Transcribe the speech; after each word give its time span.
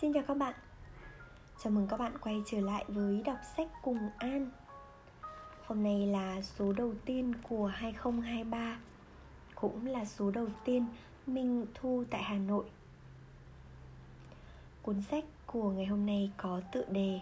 Xin 0.00 0.12
chào 0.12 0.22
các 0.28 0.36
bạn. 0.36 0.54
Chào 1.62 1.70
mừng 1.70 1.86
các 1.86 1.96
bạn 1.96 2.18
quay 2.20 2.42
trở 2.46 2.60
lại 2.60 2.84
với 2.88 3.22
đọc 3.24 3.38
sách 3.56 3.68
cùng 3.82 3.98
An. 4.18 4.50
Hôm 5.66 5.82
nay 5.82 6.06
là 6.06 6.42
số 6.42 6.72
đầu 6.72 6.92
tiên 7.04 7.32
của 7.48 7.66
2023 7.66 8.78
Cũng 9.54 9.86
là 9.86 10.04
số 10.04 10.30
đầu 10.30 10.46
tiên 10.64 10.86
mình 11.26 11.66
thu 11.74 12.04
tại 12.10 12.22
Hà 12.22 12.34
Nội. 12.34 12.64
Cuốn 14.82 15.02
sách 15.02 15.24
của 15.46 15.70
ngày 15.70 15.86
hôm 15.86 16.06
nay 16.06 16.30
có 16.36 16.60
tựa 16.72 16.84
đề 16.90 17.20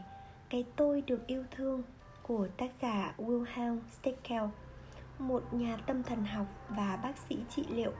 Cái 0.50 0.64
tôi 0.76 1.00
được 1.00 1.26
yêu 1.26 1.44
thương 1.50 1.82
của 2.22 2.48
tác 2.56 2.70
giả 2.82 3.14
Wilhelm 3.18 3.78
Steckel 4.00 4.44
Một 5.18 5.54
nhà 5.54 5.76
tâm 5.86 6.02
thần 6.02 6.24
học 6.24 6.46
và 6.68 6.98
bác 7.02 7.18
sĩ 7.28 7.38
trị 7.50 7.64
liệu 7.70 7.92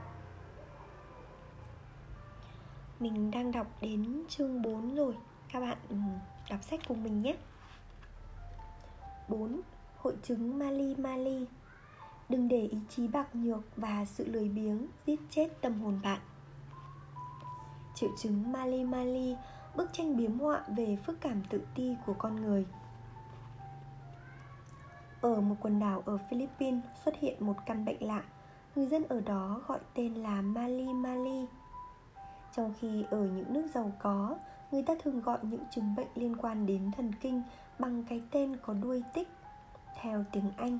mình 2.99 3.31
đang 3.31 3.51
đọc 3.51 3.67
đến 3.81 4.23
chương 4.29 4.61
4 4.61 4.95
rồi. 4.95 5.15
Các 5.51 5.59
bạn 5.59 5.77
ừ, 5.89 5.95
đọc 6.49 6.63
sách 6.63 6.79
cùng 6.87 7.03
mình 7.03 7.19
nhé. 7.19 7.35
4. 9.27 9.61
Hội 9.97 10.15
chứng 10.23 10.59
Mali 10.59 10.95
Mali. 10.95 11.45
Đừng 12.29 12.47
để 12.47 12.61
ý 12.61 12.77
chí 12.89 13.07
bạc 13.07 13.35
nhược 13.35 13.61
và 13.75 14.05
sự 14.05 14.25
lười 14.25 14.49
biếng 14.49 14.87
giết 15.05 15.19
chết 15.29 15.61
tâm 15.61 15.81
hồn 15.81 15.99
bạn. 16.03 16.19
Triệu 17.95 18.09
chứng 18.17 18.51
Mali 18.51 18.83
Mali, 18.83 19.35
Bức 19.75 19.93
tranh 19.93 20.17
biếm 20.17 20.39
họa 20.39 20.63
về 20.77 20.97
phức 21.05 21.21
cảm 21.21 21.41
tự 21.49 21.61
ti 21.75 21.95
của 22.05 22.13
con 22.13 22.35
người. 22.35 22.65
Ở 25.21 25.41
một 25.41 25.55
quần 25.59 25.79
đảo 25.79 26.03
ở 26.05 26.17
Philippines 26.17 26.83
xuất 27.05 27.15
hiện 27.19 27.45
một 27.45 27.55
căn 27.65 27.85
bệnh 27.85 28.03
lạ. 28.03 28.23
Người 28.75 28.87
dân 28.87 29.03
ở 29.03 29.21
đó 29.21 29.61
gọi 29.67 29.79
tên 29.93 30.13
là 30.13 30.41
Mali 30.41 30.93
Mali 30.93 31.45
trong 32.57 32.73
khi 32.79 33.05
ở 33.09 33.17
những 33.17 33.53
nước 33.53 33.67
giàu 33.73 33.91
có, 33.99 34.37
người 34.71 34.83
ta 34.83 34.93
thường 35.03 35.21
gọi 35.21 35.39
những 35.41 35.63
chứng 35.71 35.95
bệnh 35.95 36.07
liên 36.15 36.35
quan 36.35 36.65
đến 36.65 36.91
thần 36.97 37.11
kinh 37.21 37.41
bằng 37.79 38.03
cái 38.09 38.21
tên 38.31 38.57
có 38.61 38.73
đuôi 38.73 39.03
tích, 39.13 39.27
theo 40.01 40.25
tiếng 40.31 40.51
anh. 40.57 40.79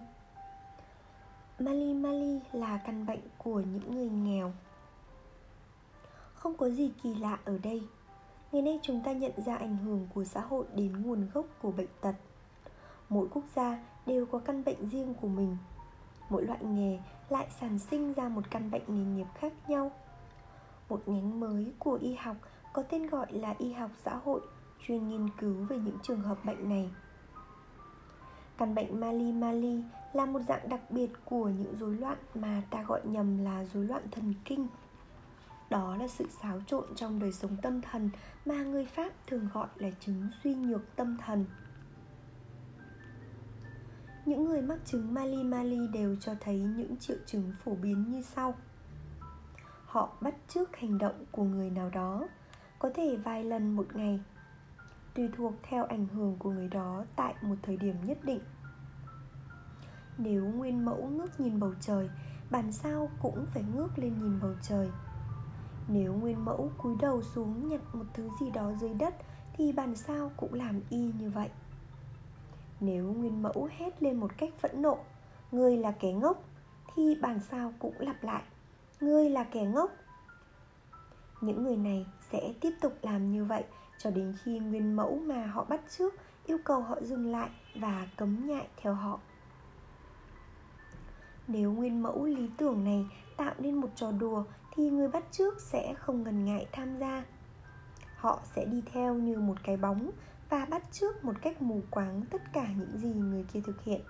Mali 1.60 1.94
mali 1.94 2.40
là 2.52 2.78
căn 2.78 3.06
bệnh 3.06 3.20
của 3.38 3.60
những 3.60 3.96
người 3.96 4.10
nghèo. 4.10 4.52
Không 6.34 6.58
có 6.58 6.70
gì 6.70 6.92
kỳ 7.04 7.16
lạ 7.16 7.38
ở 7.46 7.58
đây. 7.64 7.84
Ngày 8.52 8.62
nay 8.62 8.80
chúng 8.82 9.02
ta 9.04 9.12
nhận 9.12 9.32
ra 9.46 9.56
ảnh 9.56 9.78
hưởng 9.78 10.08
của 10.14 10.24
xã 10.24 10.42
hội 10.42 10.66
đến 10.76 11.02
nguồn 11.02 11.30
gốc 11.34 11.46
của 11.62 11.72
bệnh 11.72 11.90
tật. 12.02 12.16
Mỗi 13.10 13.28
quốc 13.34 13.44
gia 13.56 13.80
đều 14.06 14.26
có 14.26 14.40
căn 14.40 14.64
bệnh 14.64 14.90
riêng 14.90 15.14
của 15.22 15.28
mình. 15.28 15.58
Mỗi 16.30 16.44
loại 16.46 16.60
nghề 16.64 17.00
lại 17.30 17.48
sản 17.60 17.80
sinh 17.80 18.14
ra 18.14 18.30
một 18.30 18.52
căn 18.52 18.72
bệnh 18.72 18.84
nghề 18.88 19.16
nghiệp 19.16 19.28
khác 19.36 19.54
nhau 19.68 19.92
một 20.90 21.04
nhánh 21.06 21.40
mới 21.40 21.74
của 21.80 21.98
y 22.02 22.14
học, 22.14 22.38
có 22.74 22.84
tên 22.84 23.08
gọi 23.08 23.34
là 23.34 23.56
y 23.58 23.74
học 23.74 23.92
xã 24.06 24.16
hội, 24.16 24.42
chuyên 24.80 25.10
nghiên 25.10 25.30
cứu 25.40 25.66
về 25.70 25.78
những 25.78 25.98
trường 26.04 26.22
hợp 26.22 26.46
bệnh 26.46 26.70
này. 26.70 26.92
Căn 28.58 28.76
bệnh 28.76 29.00
mali 29.00 29.32
mali 29.32 29.84
là 30.14 30.26
một 30.26 30.40
dạng 30.48 30.70
đặc 30.70 30.92
biệt 30.92 31.12
của 31.26 31.50
những 31.50 31.76
rối 31.80 31.96
loạn 31.96 32.18
mà 32.36 32.62
ta 32.70 32.84
gọi 32.84 33.02
nhầm 33.04 33.38
là 33.38 33.66
rối 33.74 33.86
loạn 33.86 34.04
thần 34.12 34.34
kinh. 34.46 34.68
Đó 35.70 35.96
là 35.96 36.08
sự 36.08 36.26
xáo 36.42 36.62
trộn 36.68 36.96
trong 36.96 37.20
đời 37.20 37.32
sống 37.32 37.58
tâm 37.62 37.82
thần 37.82 38.10
mà 38.46 38.64
người 38.64 38.86
pháp 38.86 39.14
thường 39.28 39.50
gọi 39.54 39.68
là 39.76 39.90
chứng 40.00 40.28
suy 40.44 40.56
nhược 40.56 40.96
tâm 40.96 41.18
thần. 41.26 41.46
Những 44.26 44.46
người 44.46 44.62
mắc 44.62 44.80
chứng 44.86 45.14
mali 45.14 45.44
mali 45.44 45.88
đều 45.94 46.16
cho 46.16 46.36
thấy 46.40 46.60
những 46.60 46.98
triệu 46.98 47.18
chứng 47.26 47.52
phổ 47.64 47.76
biến 47.76 48.12
như 48.12 48.22
sau 48.22 48.56
họ 49.88 50.10
bắt 50.22 50.36
chước 50.48 50.78
hành 50.78 50.98
động 50.98 51.26
của 51.32 51.44
người 51.44 51.70
nào 51.70 51.90
đó, 51.90 52.28
có 52.80 52.90
thể 52.96 53.16
vài 53.16 53.44
lần 53.44 53.76
một 53.76 53.96
ngày, 53.96 54.20
tùy 55.14 55.30
thuộc 55.38 55.54
theo 55.64 55.86
ảnh 55.86 56.08
hưởng 56.08 56.36
của 56.40 56.52
người 56.52 56.68
đó 56.68 57.06
tại 57.16 57.36
một 57.42 57.56
thời 57.64 57.78
điểm 57.78 57.96
nhất 58.06 58.18
định. 58.24 58.40
Nếu 60.18 60.46
nguyên 60.46 60.86
mẫu 60.86 61.08
ngước 61.08 61.40
nhìn 61.40 61.60
bầu 61.60 61.74
trời, 61.82 62.10
bản 62.52 62.72
sao 62.72 63.10
cũng 63.22 63.46
phải 63.46 63.64
ngước 63.76 64.00
lên 64.00 64.14
nhìn 64.22 64.40
bầu 64.42 64.54
trời. 64.62 64.90
Nếu 65.88 66.14
nguyên 66.14 66.46
mẫu 66.46 66.72
cúi 66.78 66.96
đầu 67.00 67.22
xuống 67.22 67.70
nhặt 67.70 67.82
một 67.94 68.06
thứ 68.14 68.30
gì 68.40 68.52
đó 68.52 68.72
dưới 68.82 68.94
đất, 68.94 69.16
thì 69.54 69.72
bản 69.72 69.96
sao 69.96 70.32
cũng 70.38 70.54
làm 70.54 70.82
y 70.90 71.12
như 71.20 71.30
vậy. 71.30 71.50
Nếu 72.80 73.14
nguyên 73.14 73.42
mẫu 73.42 73.70
hét 73.78 74.04
lên 74.04 74.20
một 74.20 74.32
cách 74.38 74.50
phẫn 74.60 74.82
nộ 74.82 74.98
người 75.52 75.78
là 75.78 75.92
kẻ 75.92 76.12
ngốc, 76.12 76.44
thì 76.96 77.16
bản 77.22 77.40
sao 77.40 77.74
cũng 77.80 77.94
lặp 78.00 78.24
lại 78.24 78.44
ngươi 79.00 79.30
là 79.30 79.44
kẻ 79.44 79.66
ngốc. 79.66 79.92
Những 81.42 81.64
người 81.64 81.78
này 81.78 82.06
sẽ 82.32 82.54
tiếp 82.62 82.72
tục 82.82 82.94
làm 83.02 83.32
như 83.32 83.46
vậy 83.46 83.64
cho 83.98 84.12
đến 84.12 84.36
khi 84.44 84.60
nguyên 84.60 84.96
mẫu 84.96 85.20
mà 85.20 85.46
họ 85.46 85.64
bắt 85.64 85.82
trước 85.98 86.14
yêu 86.46 86.58
cầu 86.64 86.82
họ 86.82 87.02
dừng 87.02 87.32
lại 87.32 87.50
và 87.76 88.08
cấm 88.18 88.48
nhại 88.48 88.68
theo 88.78 88.94
họ. 88.94 89.20
Nếu 91.48 91.72
nguyên 91.72 92.04
mẫu 92.04 92.26
lý 92.26 92.50
tưởng 92.58 92.84
này 92.84 93.06
tạo 93.38 93.54
nên 93.60 93.76
một 93.76 93.90
trò 93.96 94.12
đùa 94.12 94.44
thì 94.72 94.90
người 94.90 95.08
bắt 95.08 95.24
trước 95.32 95.62
sẽ 95.62 95.94
không 95.94 96.24
ngần 96.24 96.46
ngại 96.46 96.68
tham 96.72 96.98
gia. 97.00 97.24
Họ 98.16 98.40
sẽ 98.56 98.66
đi 98.66 98.84
theo 98.94 99.14
như 99.14 99.40
một 99.40 99.56
cái 99.64 99.78
bóng 99.78 100.12
và 100.50 100.66
bắt 100.66 100.84
trước 100.92 101.24
một 101.26 101.34
cách 101.42 101.62
mù 101.62 101.82
quáng 101.92 102.22
tất 102.32 102.42
cả 102.54 102.68
những 102.78 102.98
gì 102.98 103.14
người 103.14 103.46
kia 103.54 103.62
thực 103.66 103.84
hiện. 103.84 104.02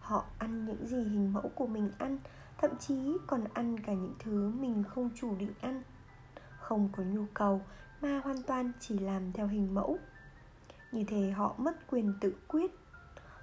Họ 0.00 0.24
ăn 0.38 0.66
những 0.66 0.86
gì 0.86 0.96
hình 0.96 1.32
mẫu 1.32 1.50
của 1.54 1.66
mình 1.66 1.90
ăn 1.98 2.18
thậm 2.62 2.70
chí 2.78 3.16
còn 3.26 3.44
ăn 3.54 3.80
cả 3.80 3.92
những 3.92 4.14
thứ 4.18 4.52
mình 4.60 4.84
không 4.88 5.10
chủ 5.14 5.34
định 5.38 5.52
ăn. 5.60 5.82
Không 6.58 6.88
có 6.96 7.02
nhu 7.02 7.24
cầu 7.34 7.60
mà 8.00 8.20
hoàn 8.24 8.42
toàn 8.42 8.72
chỉ 8.80 8.98
làm 8.98 9.32
theo 9.32 9.46
hình 9.46 9.74
mẫu. 9.74 9.98
Như 10.92 11.04
thế 11.04 11.30
họ 11.30 11.54
mất 11.58 11.90
quyền 11.90 12.14
tự 12.20 12.34
quyết. 12.48 12.70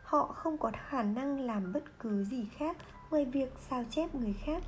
Họ 0.04 0.26
không 0.26 0.58
có 0.58 0.72
khả 0.90 1.04
năng 1.04 1.40
làm 1.40 1.74
bất 1.74 2.00
cứ 2.00 2.24
gì 2.24 2.48
khác 2.58 2.78
ngoài 3.12 3.26
việc 3.26 3.54
sao 3.70 3.84
chép 3.90 4.16
người 4.16 4.34
khác. 4.46 4.64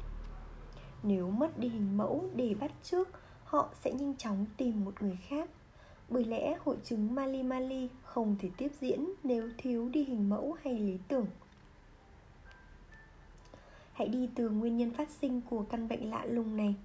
Nếu 1.04 1.30
mất 1.30 1.60
đi 1.60 1.68
hình 1.68 1.98
mẫu 1.98 2.30
để 2.36 2.56
bắt 2.60 2.72
trước, 2.84 3.10
họ 3.44 3.70
sẽ 3.82 3.92
nhanh 3.92 4.16
chóng 4.16 4.46
tìm 4.58 4.86
một 4.86 5.02
người 5.02 5.20
khác. 5.30 5.50
Bởi 6.10 6.26
lẽ 6.26 6.58
hội 6.66 6.78
chứng 6.84 7.16
mali 7.16 7.44
mali 7.44 7.90
không 8.04 8.36
thể 8.40 8.50
tiếp 8.58 8.72
diễn 8.82 9.06
nếu 9.24 9.50
thiếu 9.58 9.90
đi 9.90 10.04
hình 10.04 10.30
mẫu 10.30 10.58
hay 10.64 10.80
lý 10.80 10.98
tưởng. 11.08 11.26
Hãy 13.94 14.08
đi 14.08 14.30
từ 14.36 14.50
nguyên 14.50 14.78
nhân 14.78 14.94
phát 14.94 15.10
sinh 15.10 15.42
của 15.50 15.64
căn 15.64 15.88
bệnh 15.88 16.10
lạ 16.10 16.26
lùng 16.26 16.58
này. 16.58 16.76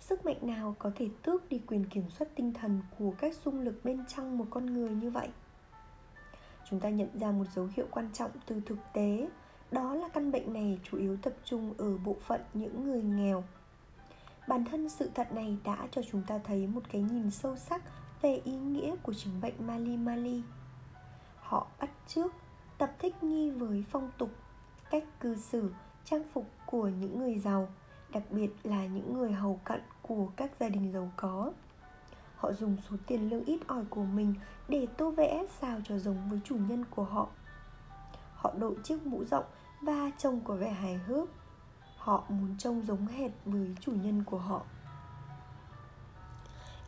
Sức 0.00 0.24
mạnh 0.24 0.38
nào 0.42 0.76
có 0.78 0.90
thể 0.94 1.08
tước 1.22 1.48
đi 1.48 1.60
quyền 1.66 1.84
kiểm 1.84 2.10
soát 2.10 2.28
tinh 2.34 2.52
thần 2.52 2.80
của 2.98 3.12
các 3.18 3.34
xung 3.34 3.60
lực 3.60 3.80
bên 3.84 4.04
trong 4.08 4.38
một 4.38 4.46
con 4.50 4.66
người 4.66 4.90
như 4.90 5.10
vậy? 5.10 5.28
Chúng 6.70 6.80
ta 6.80 6.88
nhận 6.88 7.08
ra 7.18 7.30
một 7.30 7.44
dấu 7.54 7.68
hiệu 7.76 7.86
quan 7.90 8.10
trọng 8.12 8.30
từ 8.46 8.60
thực 8.66 8.78
tế 8.92 9.28
Đó 9.70 9.94
là 9.94 10.08
căn 10.08 10.32
bệnh 10.32 10.52
này 10.52 10.80
chủ 10.82 10.98
yếu 10.98 11.16
tập 11.16 11.32
trung 11.44 11.74
ở 11.78 11.98
bộ 11.98 12.16
phận 12.26 12.40
những 12.54 12.84
người 12.84 13.02
nghèo. 13.02 13.44
Bản 14.48 14.64
thân 14.64 14.88
sự 14.88 15.10
thật 15.14 15.32
này 15.32 15.56
đã 15.64 15.88
cho 15.90 16.02
chúng 16.02 16.22
ta 16.26 16.38
thấy 16.38 16.66
một 16.66 16.82
cái 16.92 17.02
nhìn 17.02 17.30
sâu 17.30 17.56
sắc 17.56 17.82
về 18.22 18.40
ý 18.44 18.52
nghĩa 18.52 18.96
của 19.02 19.14
chứng 19.14 19.40
bệnh 19.40 19.66
Mali 19.66 19.96
Mali. 19.96 20.42
Họ 21.36 21.66
bắt 21.80 21.90
trước 22.08 22.32
tập 22.78 22.92
thích 22.98 23.22
nghi 23.22 23.50
với 23.50 23.84
phong 23.90 24.10
tục, 24.18 24.30
cách 24.90 25.04
cư 25.20 25.36
xử 25.36 25.70
trang 26.10 26.22
phục 26.32 26.46
của 26.66 26.88
những 26.88 27.18
người 27.18 27.38
giàu, 27.38 27.68
đặc 28.12 28.22
biệt 28.30 28.50
là 28.64 28.86
những 28.86 29.14
người 29.14 29.32
hầu 29.32 29.60
cận 29.64 29.80
của 30.02 30.26
các 30.36 30.50
gia 30.60 30.68
đình 30.68 30.92
giàu 30.92 31.10
có. 31.16 31.52
Họ 32.36 32.52
dùng 32.52 32.76
số 32.90 32.96
tiền 33.06 33.30
lương 33.30 33.44
ít 33.44 33.60
ỏi 33.66 33.84
của 33.90 34.04
mình 34.04 34.34
để 34.68 34.86
tô 34.96 35.10
vẽ 35.10 35.46
sao 35.60 35.80
cho 35.84 35.98
giống 35.98 36.30
với 36.30 36.40
chủ 36.44 36.56
nhân 36.68 36.84
của 36.90 37.04
họ. 37.04 37.28
Họ 38.34 38.52
đội 38.58 38.74
chiếc 38.84 39.06
mũ 39.06 39.24
rộng 39.24 39.44
và 39.82 40.10
trông 40.18 40.40
có 40.44 40.54
vẻ 40.54 40.70
hài 40.70 40.94
hước. 40.94 41.28
Họ 41.96 42.24
muốn 42.28 42.54
trông 42.58 42.82
giống 42.86 43.06
hệt 43.06 43.30
với 43.44 43.74
chủ 43.80 43.92
nhân 43.92 44.24
của 44.24 44.38
họ. 44.38 44.62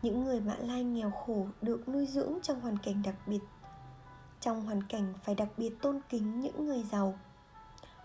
Những 0.03 0.25
người 0.25 0.41
mã 0.41 0.55
lai 0.55 0.85
nghèo 0.85 1.11
khổ 1.11 1.47
được 1.63 1.89
nuôi 1.89 2.07
dưỡng 2.07 2.39
trong 2.43 2.61
hoàn 2.61 2.79
cảnh 2.79 3.03
đặc 3.05 3.15
biệt. 3.27 3.41
Trong 4.41 4.67
hoàn 4.67 4.83
cảnh 4.83 5.15
phải 5.25 5.35
đặc 5.35 5.49
biệt 5.57 5.83
tôn 5.83 6.01
kính 6.09 6.41
những 6.41 6.67
người 6.67 6.83
giàu 6.83 7.19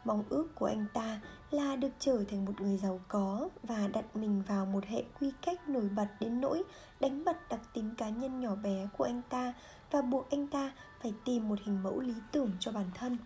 Mong 0.06 0.24
ước 0.30 0.48
của 0.56 0.66
anh 0.66 0.86
ta 0.94 1.20
là 1.52 1.76
được 1.76 1.92
trở 2.00 2.24
thành 2.30 2.46
một 2.46 2.62
người 2.62 2.78
giàu 2.78 3.00
có 3.08 3.50
và 3.64 3.88
đặt 3.94 4.16
mình 4.16 4.44
vào 4.48 4.66
một 4.66 4.86
hệ 4.86 5.04
quy 5.20 5.32
cách 5.42 5.70
nổi 5.70 5.90
bật 5.96 6.08
đến 6.20 6.42
nỗi 6.42 6.64
đánh 7.00 7.26
bật 7.26 7.50
đặc 7.50 7.60
tính 7.74 7.96
cá 7.98 8.10
nhân 8.10 8.40
nhỏ 8.40 8.56
bé 8.56 8.88
của 8.98 9.04
anh 9.04 9.22
ta 9.30 9.54
và 9.92 10.02
buộc 10.02 10.30
anh 10.32 10.48
ta 10.48 10.72
phải 11.02 11.14
tìm 11.26 11.50
một 11.50 11.60
hình 11.64 11.84
mẫu 11.84 12.00
lý 12.00 12.14
tưởng 12.32 12.52
cho 12.60 12.72
bản 12.72 12.86
thân. 12.96 13.18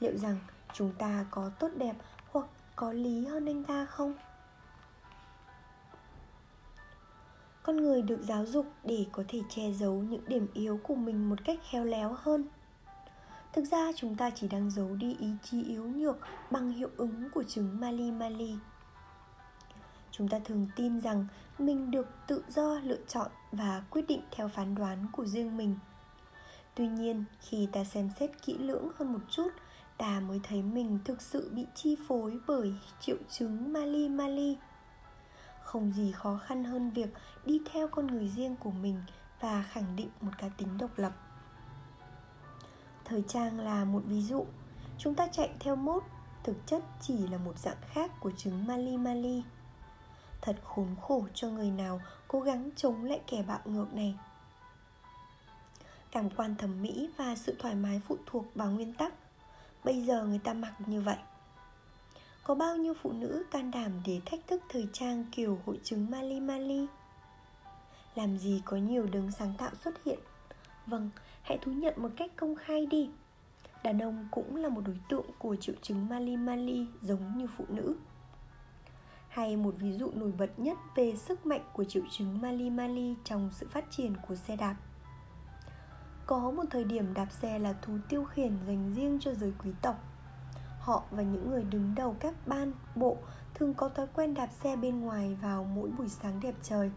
Liệu 0.00 0.16
rằng 0.16 0.38
chúng 0.72 0.92
ta 0.98 1.26
có 1.30 1.50
tốt 1.58 1.68
đẹp 1.76 1.96
hoặc 2.30 2.46
có 2.76 2.92
lý 2.92 3.26
hơn 3.26 3.46
anh 3.46 3.64
ta 3.64 3.84
không? 3.84 4.14
Con 7.62 7.76
người 7.76 8.02
được 8.02 8.20
giáo 8.22 8.46
dục 8.46 8.66
để 8.84 9.06
có 9.12 9.24
thể 9.28 9.40
che 9.48 9.72
giấu 9.72 9.94
những 9.94 10.28
điểm 10.28 10.46
yếu 10.54 10.80
của 10.82 10.94
mình 10.94 11.30
một 11.30 11.38
cách 11.44 11.58
khéo 11.70 11.84
léo 11.84 12.16
hơn 12.18 12.48
Thực 13.52 13.64
ra 13.64 13.92
chúng 13.96 14.14
ta 14.14 14.30
chỉ 14.30 14.48
đang 14.48 14.70
giấu 14.70 14.96
đi 14.96 15.16
ý 15.20 15.28
chí 15.42 15.62
yếu 15.64 15.84
nhược 15.84 16.16
bằng 16.50 16.70
hiệu 16.70 16.90
ứng 16.96 17.30
của 17.34 17.42
chứng 17.42 17.80
Mali 17.80 18.10
Mali. 18.10 18.54
Chúng 20.10 20.28
ta 20.28 20.38
thường 20.44 20.68
tin 20.76 21.00
rằng 21.00 21.26
mình 21.58 21.90
được 21.90 22.06
tự 22.26 22.44
do 22.48 22.80
lựa 22.82 22.98
chọn 23.08 23.30
và 23.52 23.82
quyết 23.90 24.08
định 24.08 24.20
theo 24.30 24.48
phán 24.48 24.74
đoán 24.74 25.06
của 25.12 25.26
riêng 25.26 25.56
mình. 25.56 25.76
Tuy 26.74 26.88
nhiên, 26.88 27.24
khi 27.40 27.68
ta 27.72 27.84
xem 27.84 28.10
xét 28.20 28.30
kỹ 28.42 28.58
lưỡng 28.58 28.88
hơn 28.96 29.12
một 29.12 29.20
chút, 29.30 29.48
ta 29.98 30.20
mới 30.20 30.40
thấy 30.42 30.62
mình 30.62 30.98
thực 31.04 31.22
sự 31.22 31.50
bị 31.54 31.66
chi 31.74 31.96
phối 32.08 32.38
bởi 32.46 32.74
triệu 33.00 33.16
chứng 33.30 33.72
mali 33.72 34.08
mali. 34.08 34.56
Không 35.62 35.92
gì 35.92 36.12
khó 36.12 36.40
khăn 36.46 36.64
hơn 36.64 36.90
việc 36.90 37.10
đi 37.44 37.60
theo 37.72 37.88
con 37.88 38.06
người 38.06 38.28
riêng 38.28 38.56
của 38.56 38.70
mình 38.70 39.02
và 39.40 39.62
khẳng 39.62 39.96
định 39.96 40.08
một 40.20 40.32
cá 40.38 40.48
tính 40.48 40.78
độc 40.78 40.90
lập 40.98 41.12
thời 43.08 43.22
trang 43.28 43.60
là 43.60 43.84
một 43.84 44.02
ví 44.06 44.22
dụ. 44.22 44.46
Chúng 44.98 45.14
ta 45.14 45.28
chạy 45.32 45.50
theo 45.60 45.76
mốt, 45.76 46.02
thực 46.44 46.56
chất 46.66 46.82
chỉ 47.00 47.26
là 47.26 47.38
một 47.38 47.58
dạng 47.58 47.76
khác 47.92 48.10
của 48.20 48.30
chứng 48.36 48.66
mali 48.66 48.96
mali. 48.96 49.42
Thật 50.40 50.56
khốn 50.64 50.86
khổ 51.02 51.26
cho 51.34 51.48
người 51.48 51.70
nào 51.70 52.00
cố 52.28 52.40
gắng 52.40 52.70
chống 52.76 53.04
lại 53.04 53.20
kẻ 53.26 53.42
bạo 53.42 53.60
ngược 53.64 53.94
này. 53.94 54.14
Cảm 56.10 56.30
quan 56.30 56.56
thẩm 56.56 56.82
mỹ 56.82 57.10
và 57.16 57.36
sự 57.36 57.56
thoải 57.58 57.74
mái 57.74 58.00
phụ 58.08 58.16
thuộc 58.26 58.44
vào 58.54 58.70
nguyên 58.70 58.94
tắc. 58.94 59.14
Bây 59.84 60.02
giờ 60.02 60.24
người 60.24 60.38
ta 60.38 60.52
mặc 60.52 60.74
như 60.86 61.00
vậy. 61.00 61.16
Có 62.44 62.54
bao 62.54 62.76
nhiêu 62.76 62.94
phụ 63.02 63.12
nữ 63.12 63.44
can 63.50 63.70
đảm 63.70 63.92
để 64.06 64.20
thách 64.26 64.46
thức 64.46 64.62
thời 64.68 64.88
trang 64.92 65.24
kiểu 65.32 65.58
hội 65.66 65.80
chứng 65.84 66.10
mali 66.10 66.40
mali? 66.40 66.86
Làm 68.14 68.38
gì 68.38 68.62
có 68.64 68.76
nhiều 68.76 69.06
đấng 69.12 69.30
sáng 69.30 69.54
tạo 69.58 69.70
xuất 69.84 69.94
hiện? 70.04 70.18
Vâng 70.86 71.10
hãy 71.48 71.58
thú 71.58 71.72
nhận 71.72 71.94
một 71.96 72.08
cách 72.16 72.30
công 72.36 72.54
khai 72.54 72.86
đi. 72.86 73.10
Đàn 73.82 73.98
ông 73.98 74.28
cũng 74.30 74.56
là 74.56 74.68
một 74.68 74.80
đối 74.84 74.98
tượng 75.08 75.26
của 75.38 75.56
triệu 75.56 75.74
chứng 75.82 76.08
mali 76.08 76.36
mali 76.36 76.86
giống 77.02 77.38
như 77.38 77.46
phụ 77.56 77.64
nữ. 77.68 77.96
Hay 79.28 79.56
một 79.56 79.74
ví 79.78 79.92
dụ 79.92 80.10
nổi 80.14 80.32
bật 80.38 80.58
nhất 80.58 80.78
về 80.94 81.16
sức 81.16 81.46
mạnh 81.46 81.64
của 81.72 81.84
triệu 81.84 82.02
chứng 82.10 82.40
mali 82.40 82.70
mali 82.70 83.14
trong 83.24 83.50
sự 83.52 83.68
phát 83.70 83.84
triển 83.90 84.14
của 84.28 84.34
xe 84.34 84.56
đạp. 84.56 84.76
Có 86.26 86.50
một 86.50 86.64
thời 86.70 86.84
điểm 86.84 87.14
đạp 87.14 87.28
xe 87.32 87.58
là 87.58 87.72
thú 87.72 87.98
tiêu 88.08 88.24
khiển 88.24 88.52
dành 88.66 88.92
riêng 88.94 89.18
cho 89.20 89.34
giới 89.34 89.52
quý 89.64 89.70
tộc. 89.82 90.04
Họ 90.80 91.02
và 91.10 91.22
những 91.22 91.50
người 91.50 91.64
đứng 91.64 91.94
đầu 91.94 92.16
các 92.20 92.34
ban, 92.46 92.72
bộ 92.94 93.16
thường 93.54 93.74
có 93.74 93.88
thói 93.88 94.06
quen 94.14 94.34
đạp 94.34 94.48
xe 94.62 94.76
bên 94.76 95.00
ngoài 95.00 95.36
vào 95.42 95.64
mỗi 95.64 95.90
buổi 95.90 96.08
sáng 96.08 96.40
đẹp 96.40 96.54
trời. 96.62 96.90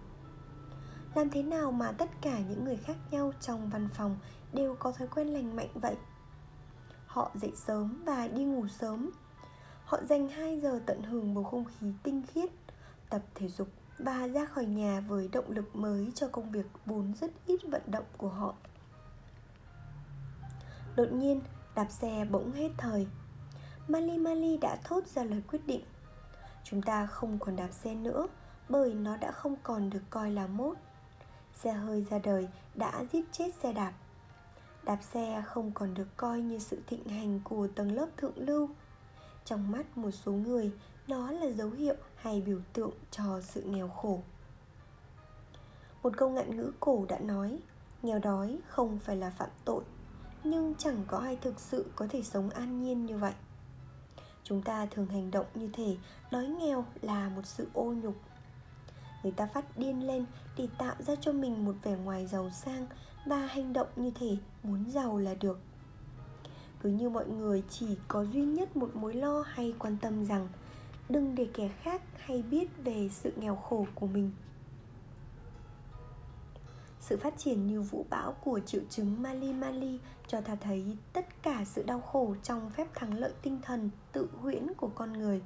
Làm 1.15 1.29
thế 1.29 1.43
nào 1.43 1.71
mà 1.71 1.91
tất 1.91 2.09
cả 2.21 2.39
những 2.39 2.65
người 2.65 2.77
khác 2.77 2.95
nhau 3.11 3.33
trong 3.39 3.69
văn 3.69 3.89
phòng 3.93 4.17
đều 4.53 4.75
có 4.79 4.91
thói 4.91 5.07
quen 5.07 5.27
lành 5.27 5.55
mạnh 5.55 5.69
vậy. 5.73 5.95
Họ 7.05 7.31
dậy 7.35 7.51
sớm 7.55 8.03
và 8.05 8.27
đi 8.27 8.43
ngủ 8.43 8.67
sớm. 8.67 9.11
Họ 9.85 9.97
dành 10.09 10.27
2 10.27 10.59
giờ 10.59 10.79
tận 10.85 11.03
hưởng 11.03 11.33
bầu 11.33 11.43
không 11.43 11.65
khí 11.65 11.93
tinh 12.03 12.21
khiết, 12.27 12.49
tập 13.09 13.21
thể 13.35 13.47
dục 13.47 13.67
và 13.97 14.27
ra 14.27 14.45
khỏi 14.45 14.65
nhà 14.65 14.99
với 15.07 15.29
động 15.31 15.51
lực 15.51 15.75
mới 15.75 16.11
cho 16.15 16.27
công 16.31 16.51
việc 16.51 16.65
vốn 16.85 17.13
rất 17.21 17.31
ít 17.45 17.59
vận 17.63 17.81
động 17.85 18.05
của 18.17 18.29
họ. 18.29 18.53
Đột 20.95 21.11
nhiên, 21.11 21.41
đạp 21.75 21.87
xe 21.89 22.25
bỗng 22.31 22.51
hết 22.51 22.69
thời. 22.77 23.07
Mali 23.87 24.17
mali 24.17 24.57
đã 24.57 24.77
thốt 24.83 25.07
ra 25.07 25.23
lời 25.23 25.41
quyết 25.47 25.67
định. 25.67 25.81
Chúng 26.63 26.81
ta 26.81 27.05
không 27.05 27.39
còn 27.39 27.55
đạp 27.55 27.69
xe 27.71 27.95
nữa, 27.95 28.27
bởi 28.69 28.93
nó 28.93 29.17
đã 29.17 29.31
không 29.31 29.55
còn 29.63 29.89
được 29.89 30.03
coi 30.09 30.31
là 30.31 30.47
mốt. 30.47 30.77
Xe 31.55 31.71
hơi 31.73 32.05
ra 32.09 32.19
đời 32.19 32.47
đã 32.75 33.03
giết 33.11 33.25
chết 33.31 33.53
xe 33.63 33.73
đạp 33.73 33.93
đạp 34.83 34.99
xe 35.01 35.43
không 35.45 35.71
còn 35.71 35.93
được 35.93 36.07
coi 36.17 36.41
như 36.41 36.59
sự 36.59 36.81
thịnh 36.87 37.05
hành 37.05 37.39
của 37.43 37.67
tầng 37.75 37.91
lớp 37.91 38.07
thượng 38.17 38.33
lưu. 38.35 38.69
Trong 39.45 39.71
mắt 39.71 39.97
một 39.97 40.11
số 40.11 40.31
người 40.31 40.71
nó 41.07 41.31
là 41.31 41.51
dấu 41.51 41.69
hiệu 41.69 41.95
hay 42.15 42.41
biểu 42.41 42.59
tượng 42.73 42.91
cho 43.11 43.41
sự 43.41 43.61
nghèo 43.61 43.87
khổ. 43.87 44.21
Một 46.03 46.13
câu 46.17 46.29
ngạn 46.29 46.55
ngữ 46.55 46.71
cổ 46.79 47.05
đã 47.09 47.19
nói, 47.19 47.59
nghèo 48.01 48.19
đói 48.19 48.59
không 48.67 48.99
phải 48.99 49.15
là 49.15 49.29
phạm 49.29 49.49
tội, 49.65 49.83
nhưng 50.43 50.75
chẳng 50.75 51.03
có 51.07 51.17
ai 51.17 51.35
thực 51.35 51.59
sự 51.59 51.85
có 51.95 52.07
thể 52.09 52.23
sống 52.23 52.49
an 52.49 52.83
nhiên 52.83 53.05
như 53.05 53.17
vậy. 53.17 53.33
Chúng 54.43 54.61
ta 54.61 54.85
thường 54.85 55.07
hành 55.07 55.31
động 55.31 55.45
như 55.55 55.69
thể 55.73 55.97
đói 56.31 56.47
nghèo 56.47 56.85
là 57.01 57.29
một 57.29 57.45
sự 57.45 57.67
ô 57.73 57.93
nhục. 57.93 58.15
Người 59.23 59.31
ta 59.31 59.45
phát 59.45 59.77
điên 59.77 60.07
lên 60.07 60.25
để 60.57 60.67
tạo 60.77 60.95
ra 60.99 61.15
cho 61.21 61.31
mình 61.31 61.65
một 61.65 61.75
vẻ 61.83 61.91
ngoài 61.91 62.27
giàu 62.27 62.49
sang 62.49 62.87
và 63.25 63.45
hành 63.45 63.73
động 63.73 63.87
như 63.95 64.11
thể 64.19 64.37
muốn 64.63 64.85
giàu 64.91 65.17
là 65.17 65.33
được 65.33 65.59
cứ 66.79 66.89
như 66.89 67.09
mọi 67.09 67.27
người 67.27 67.63
chỉ 67.69 67.97
có 68.07 68.25
duy 68.25 68.45
nhất 68.45 68.77
một 68.77 68.95
mối 68.95 69.13
lo 69.13 69.43
hay 69.47 69.73
quan 69.79 69.97
tâm 70.01 70.25
rằng 70.25 70.47
đừng 71.09 71.35
để 71.35 71.47
kẻ 71.53 71.67
khác 71.81 72.01
hay 72.17 72.41
biết 72.41 72.67
về 72.83 73.09
sự 73.09 73.33
nghèo 73.37 73.55
khổ 73.55 73.85
của 73.95 74.07
mình 74.07 74.31
sự 77.11 77.17
phát 77.17 77.33
triển 77.37 77.67
như 77.67 77.81
vũ 77.81 78.05
bão 78.09 78.31
của 78.31 78.59
triệu 78.59 78.81
chứng 78.89 79.21
Mali 79.21 79.53
Mali 79.53 79.99
cho 80.27 80.41
ta 80.41 80.55
thấy 80.55 80.97
tất 81.13 81.43
cả 81.43 81.65
sự 81.65 81.83
đau 81.83 82.01
khổ 82.01 82.35
trong 82.43 82.69
phép 82.69 82.87
thắng 82.95 83.19
lợi 83.19 83.33
tinh 83.41 83.59
thần 83.61 83.89
tự 84.11 84.29
huyễn 84.41 84.73
của 84.77 84.89
con 84.95 85.13
người. 85.13 85.41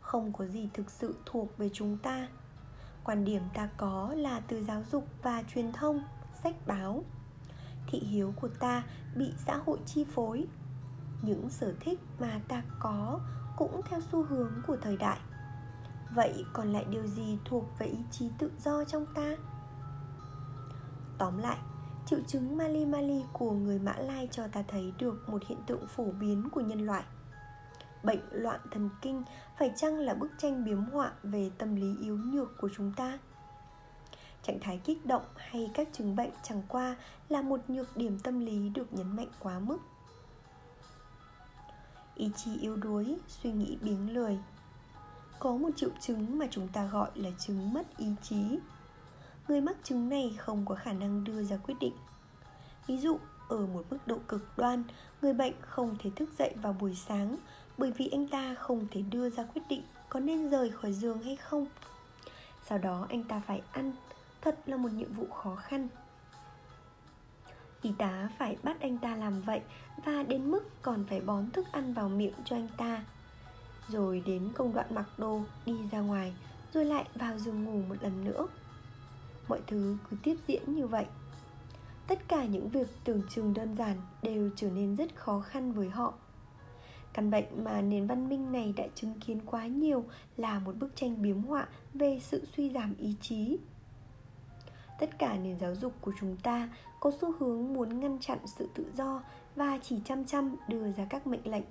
Không 0.00 0.32
có 0.32 0.46
gì 0.46 0.68
thực 0.74 0.90
sự 0.90 1.14
thuộc 1.26 1.58
về 1.58 1.70
chúng 1.72 1.98
ta. 1.98 2.28
Quan 3.04 3.24
điểm 3.24 3.42
ta 3.54 3.68
có 3.76 4.14
là 4.16 4.40
từ 4.40 4.64
giáo 4.64 4.82
dục 4.92 5.06
và 5.22 5.42
truyền 5.54 5.72
thông, 5.72 6.02
sách 6.42 6.54
báo. 6.66 7.04
Thị 7.86 7.98
hiếu 7.98 8.32
của 8.40 8.48
ta 8.48 8.82
bị 9.16 9.32
xã 9.46 9.56
hội 9.56 9.78
chi 9.86 10.04
phối. 10.04 10.46
Những 11.22 11.50
sở 11.50 11.74
thích 11.80 12.00
mà 12.20 12.40
ta 12.48 12.62
có 12.80 13.20
cũng 13.56 13.80
theo 13.84 14.00
xu 14.00 14.22
hướng 14.22 14.52
của 14.66 14.76
thời 14.76 14.96
đại. 14.96 15.18
Vậy 16.14 16.44
còn 16.52 16.72
lại 16.72 16.84
điều 16.90 17.06
gì 17.06 17.38
thuộc 17.44 17.64
về 17.78 17.86
ý 17.86 17.98
chí 18.10 18.30
tự 18.38 18.50
do 18.64 18.84
trong 18.84 19.06
ta? 19.14 19.36
Tóm 21.18 21.38
lại, 21.38 21.58
triệu 22.06 22.18
chứng 22.26 22.56
Mali 22.56 22.84
Mali 22.84 23.24
của 23.32 23.52
người 23.52 23.78
Mã 23.78 23.92
Lai 23.92 24.28
cho 24.30 24.48
ta 24.48 24.62
thấy 24.68 24.92
được 24.98 25.28
một 25.28 25.42
hiện 25.48 25.58
tượng 25.66 25.86
phổ 25.86 26.04
biến 26.04 26.48
của 26.52 26.60
nhân 26.60 26.86
loại. 26.86 27.04
Bệnh 28.02 28.20
loạn 28.30 28.60
thần 28.70 28.90
kinh 29.02 29.22
phải 29.58 29.72
chăng 29.76 29.98
là 29.98 30.14
bức 30.14 30.30
tranh 30.38 30.64
biếm 30.64 30.84
họa 30.84 31.12
về 31.22 31.50
tâm 31.58 31.76
lý 31.76 31.96
yếu 32.00 32.16
nhược 32.16 32.58
của 32.58 32.68
chúng 32.76 32.92
ta? 32.96 33.18
Trạng 34.46 34.60
thái 34.60 34.80
kích 34.84 35.06
động 35.06 35.22
hay 35.36 35.70
các 35.74 35.88
chứng 35.92 36.16
bệnh 36.16 36.30
chẳng 36.42 36.62
qua 36.68 36.96
là 37.28 37.42
một 37.42 37.60
nhược 37.68 37.96
điểm 37.96 38.18
tâm 38.18 38.46
lý 38.46 38.68
được 38.68 38.92
nhấn 38.92 39.16
mạnh 39.16 39.28
quá 39.40 39.58
mức. 39.58 39.78
Ý 42.14 42.30
chí 42.36 42.58
yếu 42.60 42.76
đuối, 42.76 43.16
suy 43.28 43.52
nghĩ 43.52 43.78
biếng 43.80 44.14
lười. 44.14 44.38
Có 45.38 45.56
một 45.56 45.70
triệu 45.76 45.90
chứng 46.00 46.38
mà 46.38 46.46
chúng 46.50 46.68
ta 46.68 46.86
gọi 46.86 47.10
là 47.14 47.30
chứng 47.38 47.72
mất 47.72 47.96
ý 47.96 48.06
chí. 48.22 48.58
Người 49.48 49.60
mắc 49.60 49.76
chứng 49.82 50.08
này 50.08 50.36
không 50.38 50.66
có 50.66 50.74
khả 50.74 50.92
năng 50.92 51.24
đưa 51.24 51.42
ra 51.42 51.56
quyết 51.56 51.74
định. 51.80 51.94
Ví 52.86 52.98
dụ 52.98 53.18
ở 53.48 53.66
một 53.66 53.84
mức 53.90 53.98
độ 54.06 54.18
cực 54.28 54.48
đoan 54.56 54.82
người 55.22 55.32
bệnh 55.32 55.54
không 55.60 55.96
thể 55.98 56.10
thức 56.16 56.28
dậy 56.38 56.54
vào 56.62 56.72
buổi 56.72 56.94
sáng 56.94 57.36
bởi 57.78 57.90
vì 57.90 58.08
anh 58.08 58.28
ta 58.28 58.54
không 58.54 58.86
thể 58.90 59.02
đưa 59.02 59.30
ra 59.30 59.42
quyết 59.42 59.62
định 59.68 59.82
có 60.08 60.20
nên 60.20 60.50
rời 60.50 60.70
khỏi 60.70 60.92
giường 60.92 61.22
hay 61.22 61.36
không. 61.36 61.66
Sau 62.68 62.78
đó 62.78 63.06
anh 63.10 63.24
ta 63.24 63.42
phải 63.46 63.62
ăn 63.72 63.92
thật 64.46 64.58
là 64.66 64.76
một 64.76 64.88
nhiệm 64.92 65.12
vụ 65.12 65.26
khó 65.26 65.56
khăn. 65.56 65.88
Y 67.82 67.92
tá 67.98 68.28
phải 68.38 68.56
bắt 68.62 68.80
anh 68.80 68.98
ta 68.98 69.16
làm 69.16 69.42
vậy 69.42 69.60
và 70.04 70.22
đến 70.22 70.50
mức 70.50 70.82
còn 70.82 71.04
phải 71.04 71.20
bón 71.20 71.50
thức 71.50 71.66
ăn 71.72 71.94
vào 71.94 72.08
miệng 72.08 72.34
cho 72.44 72.56
anh 72.56 72.68
ta. 72.76 73.04
Rồi 73.88 74.22
đến 74.26 74.52
công 74.54 74.74
đoạn 74.74 74.86
mặc 74.90 75.04
đồ, 75.18 75.42
đi 75.66 75.74
ra 75.90 76.00
ngoài, 76.00 76.34
rồi 76.72 76.84
lại 76.84 77.04
vào 77.14 77.38
giường 77.38 77.64
ngủ 77.64 77.82
một 77.88 77.94
lần 78.00 78.24
nữa. 78.24 78.46
Mọi 79.48 79.60
thứ 79.66 79.96
cứ 80.10 80.16
tiếp 80.22 80.36
diễn 80.48 80.74
như 80.74 80.86
vậy. 80.86 81.06
Tất 82.06 82.28
cả 82.28 82.44
những 82.44 82.68
việc 82.68 82.88
tưởng 83.04 83.22
chừng 83.28 83.54
đơn 83.54 83.76
giản 83.76 83.96
đều 84.22 84.50
trở 84.56 84.70
nên 84.70 84.96
rất 84.96 85.16
khó 85.16 85.40
khăn 85.40 85.72
với 85.72 85.88
họ. 85.88 86.14
Căn 87.12 87.30
bệnh 87.30 87.64
mà 87.64 87.80
nền 87.80 88.06
văn 88.06 88.28
minh 88.28 88.52
này 88.52 88.74
đã 88.76 88.84
chứng 88.94 89.20
kiến 89.20 89.40
quá 89.46 89.66
nhiều 89.66 90.04
là 90.36 90.58
một 90.58 90.76
bức 90.76 90.96
tranh 90.96 91.22
biếm 91.22 91.42
họa 91.42 91.68
về 91.94 92.20
sự 92.22 92.44
suy 92.56 92.70
giảm 92.70 92.94
ý 92.98 93.14
chí 93.20 93.58
tất 94.98 95.18
cả 95.18 95.36
nền 95.36 95.58
giáo 95.58 95.74
dục 95.74 95.92
của 96.00 96.12
chúng 96.20 96.36
ta 96.36 96.68
có 97.00 97.10
xu 97.20 97.32
hướng 97.38 97.74
muốn 97.74 98.00
ngăn 98.00 98.18
chặn 98.20 98.38
sự 98.46 98.68
tự 98.74 98.86
do 98.94 99.22
và 99.56 99.78
chỉ 99.82 100.00
chăm 100.04 100.24
chăm 100.24 100.56
đưa 100.68 100.92
ra 100.92 101.06
các 101.10 101.26
mệnh 101.26 101.50
lệnh. 101.50 101.64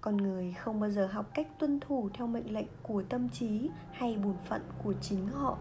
Con 0.00 0.16
người 0.16 0.54
không 0.58 0.80
bao 0.80 0.90
giờ 0.90 1.06
học 1.06 1.26
cách 1.34 1.48
tuân 1.58 1.80
thủ 1.80 2.08
theo 2.14 2.26
mệnh 2.26 2.54
lệnh 2.54 2.66
của 2.82 3.02
tâm 3.08 3.28
trí 3.28 3.70
hay 3.92 4.16
bổn 4.16 4.36
phận 4.48 4.62
của 4.84 4.94
chính 5.00 5.26
họ. 5.26 5.58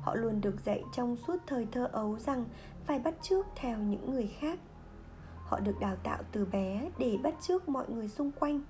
Họ 0.00 0.14
luôn 0.14 0.40
được 0.40 0.64
dạy 0.64 0.84
trong 0.92 1.16
suốt 1.26 1.36
thời 1.46 1.66
thơ 1.72 1.88
ấu 1.92 2.18
rằng 2.18 2.44
phải 2.86 2.98
bắt 2.98 3.14
chước 3.22 3.46
theo 3.56 3.78
những 3.78 4.10
người 4.10 4.26
khác. 4.40 4.58
Họ 5.36 5.60
được 5.60 5.80
đào 5.80 5.96
tạo 5.96 6.22
từ 6.32 6.44
bé 6.44 6.90
để 6.98 7.18
bắt 7.22 7.34
chước 7.42 7.68
mọi 7.68 7.88
người 7.88 8.08
xung 8.08 8.30
quanh. 8.32 8.60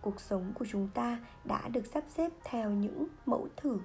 Cuộc 0.00 0.20
sống 0.20 0.52
của 0.58 0.64
chúng 0.70 0.88
ta 0.94 1.18
đã 1.44 1.68
được 1.68 1.86
sắp 1.86 2.04
xếp 2.08 2.32
theo 2.44 2.70
những 2.70 3.06
mẫu 3.26 3.48
thử 3.56 3.78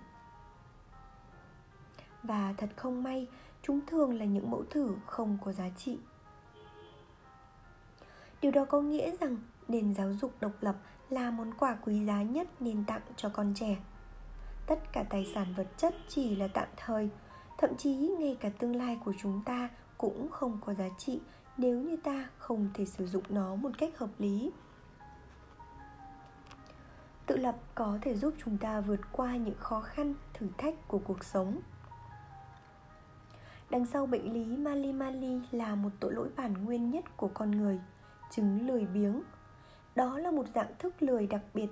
và 2.23 2.53
thật 2.57 2.69
không 2.75 3.03
may, 3.03 3.27
chúng 3.61 3.79
thường 3.87 4.19
là 4.19 4.25
những 4.25 4.51
mẫu 4.51 4.63
thử 4.69 4.95
không 5.05 5.37
có 5.45 5.51
giá 5.51 5.69
trị. 5.77 5.97
Điều 8.41 8.51
đó 8.51 8.65
có 8.65 8.81
nghĩa 8.81 9.17
rằng 9.17 9.37
nền 9.67 9.93
giáo 9.93 10.13
dục 10.13 10.33
độc 10.41 10.51
lập 10.61 10.75
là 11.09 11.31
món 11.31 11.53
quà 11.53 11.77
quý 11.85 12.05
giá 12.05 12.23
nhất 12.23 12.47
nên 12.59 12.85
tặng 12.85 13.01
cho 13.15 13.29
con 13.29 13.53
trẻ. 13.55 13.77
Tất 14.67 14.79
cả 14.93 15.03
tài 15.09 15.25
sản 15.33 15.53
vật 15.57 15.67
chất 15.77 15.95
chỉ 16.07 16.35
là 16.35 16.47
tạm 16.47 16.67
thời, 16.77 17.09
thậm 17.57 17.69
chí 17.77 17.95
ngay 18.19 18.37
cả 18.39 18.49
tương 18.59 18.75
lai 18.75 18.97
của 19.05 19.13
chúng 19.21 19.41
ta 19.45 19.69
cũng 19.97 20.27
không 20.31 20.59
có 20.65 20.73
giá 20.73 20.89
trị 20.97 21.19
nếu 21.57 21.79
như 21.79 21.97
ta 21.97 22.29
không 22.37 22.69
thể 22.73 22.85
sử 22.85 23.07
dụng 23.07 23.23
nó 23.29 23.55
một 23.55 23.69
cách 23.77 23.97
hợp 23.97 24.09
lý. 24.19 24.51
Tự 27.25 27.37
lập 27.37 27.55
có 27.75 27.97
thể 28.01 28.15
giúp 28.15 28.33
chúng 28.43 28.57
ta 28.57 28.81
vượt 28.81 28.99
qua 29.11 29.35
những 29.35 29.57
khó 29.59 29.81
khăn, 29.81 30.13
thử 30.33 30.47
thách 30.57 30.87
của 30.87 30.99
cuộc 30.99 31.23
sống 31.23 31.59
đằng 33.69 33.85
sau 33.85 34.05
bệnh 34.05 34.33
lý 34.33 34.57
mali 34.57 34.93
mali 34.93 35.39
là 35.51 35.75
một 35.75 35.89
tội 35.99 36.13
lỗi 36.13 36.29
bản 36.35 36.53
nguyên 36.65 36.91
nhất 36.91 37.17
của 37.17 37.29
con 37.33 37.51
người, 37.51 37.79
chứng 38.31 38.67
lười 38.67 38.85
biếng. 38.85 39.21
Đó 39.95 40.17
là 40.17 40.31
một 40.31 40.45
dạng 40.55 40.71
thức 40.79 40.93
lười 40.99 41.27
đặc 41.27 41.41
biệt. 41.53 41.67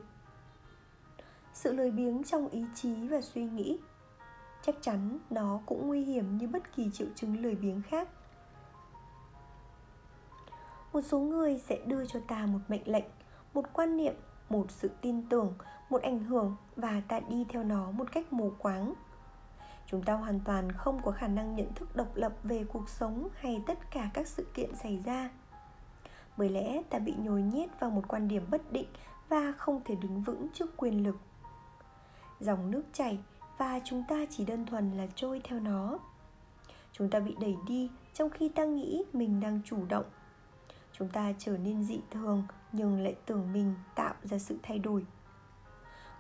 Sự 1.54 1.74
lười 1.74 1.92
biếng 1.92 2.24
trong 2.24 2.48
ý 2.48 2.66
chí 2.76 3.08
và 3.08 3.22
suy 3.22 3.44
nghĩ, 3.44 3.80
chắc 4.62 4.76
chắn 4.82 5.20
nó 5.30 5.60
cũng 5.66 5.88
nguy 5.88 6.04
hiểm 6.04 6.38
như 6.38 6.48
bất 6.48 6.76
kỳ 6.76 6.90
triệu 6.94 7.08
chứng 7.16 7.42
lười 7.42 7.56
biếng 7.56 7.82
khác. 7.82 8.10
Một 10.94 11.02
số 11.02 11.20
người 11.20 11.60
sẽ 11.60 11.80
đưa 11.86 12.06
cho 12.06 12.20
ta 12.28 12.46
một 12.46 12.60
mệnh 12.68 12.88
lệnh, 12.88 13.06
một 13.54 13.66
quan 13.74 13.98
niệm, 13.98 14.14
một 14.50 14.72
sự 14.72 14.90
tin 15.02 15.30
tưởng, 15.30 15.54
một 15.90 16.02
ảnh 16.02 16.20
hưởng 16.24 16.56
và 16.76 17.02
ta 17.08 17.20
đi 17.20 17.46
theo 17.50 17.64
nó 17.64 17.92
một 17.92 18.12
cách 18.12 18.34
mù 18.34 18.52
quáng 18.58 18.94
chúng 19.88 20.04
ta 20.04 20.14
hoàn 20.14 20.40
toàn 20.40 20.72
không 20.72 21.02
có 21.02 21.12
khả 21.12 21.28
năng 21.28 21.56
nhận 21.56 21.74
thức 21.74 21.96
độc 21.96 22.16
lập 22.16 22.34
về 22.44 22.64
cuộc 22.64 22.90
sống 22.90 23.28
hay 23.36 23.64
tất 23.68 23.92
cả 23.92 24.10
các 24.14 24.28
sự 24.28 24.48
kiện 24.54 24.76
xảy 24.76 25.02
ra. 25.06 25.30
Bởi 26.38 26.50
lẽ 26.50 26.82
ta 26.90 27.00
bị 27.00 27.14
nhồi 27.18 27.42
nhét 27.42 27.80
vào 27.80 27.90
một 27.90 28.02
quan 28.08 28.28
điểm 28.28 28.46
bất 28.52 28.72
định 28.72 28.88
và 29.30 29.54
không 29.58 29.82
thể 29.86 29.96
đứng 29.96 30.22
vững 30.22 30.48
trước 30.54 30.78
quyền 30.78 31.04
lực. 31.04 31.16
Dòng 32.40 32.72
nước 32.72 32.84
chảy 32.94 33.20
và 33.58 33.80
chúng 33.84 34.04
ta 34.08 34.26
chỉ 34.30 34.46
đơn 34.46 34.66
thuần 34.66 34.98
là 34.98 35.08
trôi 35.16 35.42
theo 35.44 35.60
nó. 35.60 36.00
Chúng 36.92 37.10
ta 37.10 37.20
bị 37.20 37.36
đẩy 37.42 37.56
đi 37.68 37.92
trong 38.14 38.30
khi 38.30 38.50
ta 38.50 38.66
nghĩ 38.66 39.04
mình 39.14 39.40
đang 39.40 39.62
chủ 39.66 39.86
động. 39.90 40.06
Chúng 40.92 41.10
ta 41.10 41.34
trở 41.40 41.58
nên 41.58 41.84
dị 41.84 42.02
thường 42.12 42.44
nhưng 42.72 43.02
lại 43.04 43.16
tưởng 43.26 43.54
mình 43.54 43.74
tạo 43.96 44.14
ra 44.24 44.38
sự 44.38 44.58
thay 44.64 44.80
đổi. 44.80 45.06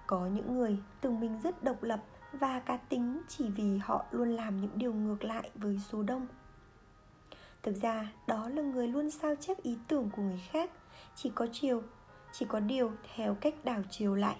Có 0.07 0.27
những 0.27 0.57
người 0.57 0.77
tưởng 1.01 1.19
mình 1.19 1.39
rất 1.43 1.63
độc 1.63 1.83
lập 1.83 2.03
và 2.39 2.59
cá 2.59 2.77
tính 2.77 3.21
chỉ 3.27 3.49
vì 3.49 3.77
họ 3.77 4.05
luôn 4.11 4.29
làm 4.29 4.61
những 4.61 4.71
điều 4.75 4.93
ngược 4.93 5.23
lại 5.23 5.49
với 5.55 5.79
số 5.89 6.03
đông. 6.03 6.27
Thực 7.63 7.75
ra, 7.81 8.11
đó 8.27 8.49
là 8.49 8.61
người 8.61 8.87
luôn 8.87 9.11
sao 9.11 9.35
chép 9.35 9.63
ý 9.63 9.77
tưởng 9.87 10.09
của 10.15 10.21
người 10.21 10.41
khác. 10.51 10.71
Chỉ 11.15 11.31
có 11.35 11.47
chiều, 11.51 11.83
chỉ 12.31 12.45
có 12.49 12.59
điều 12.59 12.91
theo 13.15 13.35
cách 13.41 13.53
đảo 13.63 13.81
chiều 13.89 14.15
lại. 14.15 14.35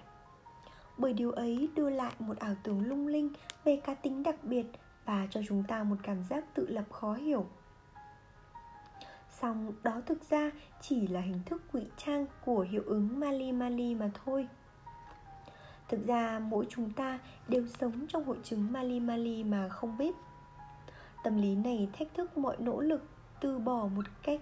Bởi 0.98 1.12
điều 1.12 1.30
ấy 1.30 1.68
đưa 1.74 1.90
lại 1.90 2.12
một 2.18 2.38
ảo 2.38 2.54
tưởng 2.62 2.86
lung 2.86 3.06
linh 3.06 3.30
về 3.64 3.80
cá 3.84 3.94
tính 3.94 4.22
đặc 4.22 4.36
biệt 4.42 4.66
và 5.04 5.26
cho 5.30 5.40
chúng 5.48 5.64
ta 5.68 5.82
một 5.82 5.96
cảm 6.02 6.24
giác 6.24 6.54
tự 6.54 6.66
lập 6.66 6.84
khó 6.90 7.14
hiểu. 7.14 7.46
Song 9.30 9.72
đó 9.82 10.00
thực 10.06 10.30
ra 10.30 10.50
chỉ 10.80 11.06
là 11.06 11.20
hình 11.20 11.40
thức 11.46 11.62
ngụy 11.72 11.86
trang 11.96 12.26
của 12.44 12.60
hiệu 12.60 12.82
ứng 12.86 13.20
Mali 13.20 13.52
Mali 13.52 13.94
mà 13.94 14.10
thôi. 14.24 14.48
Thực 15.88 16.06
ra 16.06 16.40
mỗi 16.42 16.66
chúng 16.70 16.90
ta 16.90 17.18
đều 17.48 17.66
sống 17.66 18.06
trong 18.08 18.24
hội 18.24 18.38
chứng 18.42 18.72
Mali 18.72 19.00
Mali 19.00 19.44
mà 19.44 19.68
không 19.68 19.98
biết. 19.98 20.14
Tâm 21.24 21.36
lý 21.36 21.54
này 21.54 21.88
thách 21.98 22.14
thức 22.14 22.38
mọi 22.38 22.56
nỗ 22.58 22.80
lực 22.80 23.04
từ 23.40 23.58
bỏ 23.58 23.88
một 23.94 24.04
cách 24.22 24.40